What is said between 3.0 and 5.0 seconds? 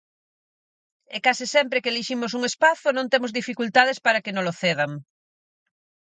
temos dificultades para que nolo cedan.